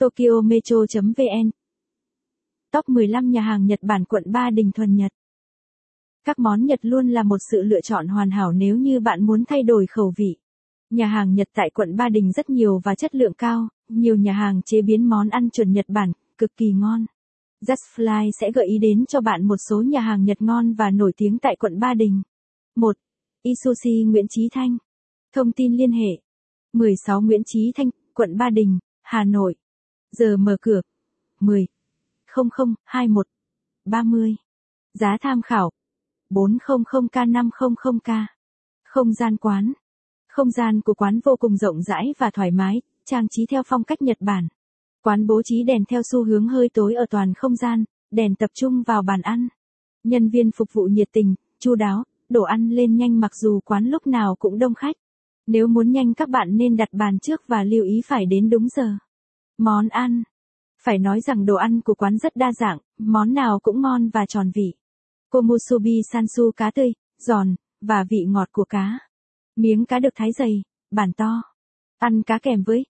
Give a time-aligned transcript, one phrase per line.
[0.00, 1.50] Tokyo Metro.vn
[2.72, 5.12] Top 15 nhà hàng Nhật Bản quận Ba Đình thuần Nhật
[6.24, 9.44] Các món Nhật luôn là một sự lựa chọn hoàn hảo nếu như bạn muốn
[9.44, 10.36] thay đổi khẩu vị.
[10.90, 14.32] Nhà hàng Nhật tại quận Ba Đình rất nhiều và chất lượng cao, nhiều nhà
[14.32, 17.04] hàng chế biến món ăn chuẩn Nhật Bản, cực kỳ ngon.
[17.66, 21.12] Justfly sẽ gợi ý đến cho bạn một số nhà hàng Nhật ngon và nổi
[21.16, 22.22] tiếng tại quận Ba Đình.
[22.76, 22.96] 1.
[23.42, 24.76] Isushi Nguyễn Trí Thanh.
[25.34, 26.20] Thông tin liên hệ.
[26.72, 29.54] 16 Nguyễn Trí Thanh, quận Ba Đình, Hà Nội.
[30.12, 30.80] Giờ mở cửa.
[31.40, 31.66] 10.
[32.26, 33.26] 00 21
[33.84, 34.36] 30.
[34.94, 35.70] Giá tham khảo.
[36.30, 38.26] 400k500k.
[38.84, 39.72] Không gian quán.
[40.28, 43.84] Không gian của quán vô cùng rộng rãi và thoải mái, trang trí theo phong
[43.84, 44.48] cách Nhật Bản.
[45.02, 48.50] Quán bố trí đèn theo xu hướng hơi tối ở toàn không gian, đèn tập
[48.54, 49.48] trung vào bàn ăn.
[50.04, 53.84] Nhân viên phục vụ nhiệt tình, chu đáo, đồ ăn lên nhanh mặc dù quán
[53.84, 54.96] lúc nào cũng đông khách.
[55.46, 58.68] Nếu muốn nhanh các bạn nên đặt bàn trước và lưu ý phải đến đúng
[58.68, 58.96] giờ.
[59.60, 60.22] Món ăn.
[60.82, 64.26] Phải nói rằng đồ ăn của quán rất đa dạng, món nào cũng ngon và
[64.26, 64.74] tròn vị.
[65.30, 68.98] Komusubi sansu cá tươi, giòn, và vị ngọt của cá.
[69.56, 71.42] Miếng cá được thái dày, bản to.
[71.98, 72.86] Ăn cá kèm với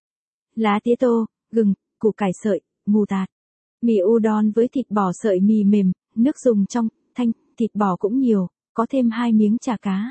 [0.55, 3.29] lá tía tô, gừng, củ cải sợi, mù tạt.
[3.83, 8.19] Mì udon với thịt bò sợi mì mềm, nước dùng trong, thanh, thịt bò cũng
[8.19, 10.11] nhiều, có thêm hai miếng chả cá.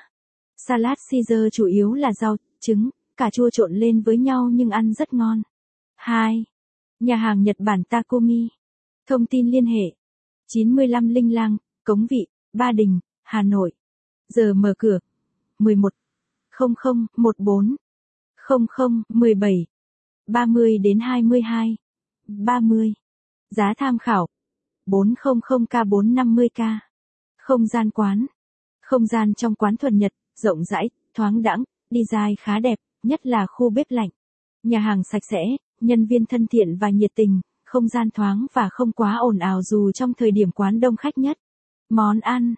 [0.57, 4.93] Salad Caesar chủ yếu là rau, trứng, cà chua trộn lên với nhau nhưng ăn
[4.93, 5.41] rất ngon.
[5.99, 6.45] 2.
[6.99, 8.49] Nhà hàng Nhật Bản Takumi.
[9.07, 9.95] Thông tin liên hệ.
[10.47, 13.71] 95 Linh Lang, Cống Vị, Ba Đình, Hà Nội.
[14.29, 14.99] Giờ mở cửa.
[15.59, 15.93] 11.
[16.59, 17.75] 00 14.
[18.47, 19.65] 00 17.
[20.27, 21.77] 30 đến 22.
[22.27, 22.93] 30.
[23.49, 24.27] Giá tham khảo.
[24.85, 26.77] 400k450k.
[27.37, 28.25] Không gian quán.
[28.81, 33.45] Không gian trong quán thuần Nhật, rộng rãi, thoáng đãng, design khá đẹp, nhất là
[33.45, 34.09] khu bếp lạnh.
[34.63, 38.69] Nhà hàng sạch sẽ, nhân viên thân thiện và nhiệt tình, không gian thoáng và
[38.71, 41.37] không quá ồn ào dù trong thời điểm quán đông khách nhất.
[41.89, 42.55] Món ăn.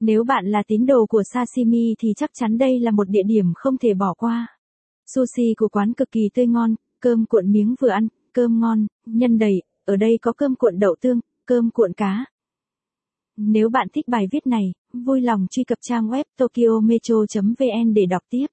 [0.00, 3.52] Nếu bạn là tín đồ của sashimi thì chắc chắn đây là một địa điểm
[3.54, 4.46] không thể bỏ qua.
[5.06, 9.38] Sushi của quán cực kỳ tươi ngon, cơm cuộn miếng vừa ăn, cơm ngon, nhân
[9.38, 12.24] đầy, ở đây có cơm cuộn đậu tương, cơm cuộn cá.
[13.36, 18.22] Nếu bạn thích bài viết này, vui lòng truy cập trang web tokyometro.vn để đọc
[18.30, 18.46] tiếp.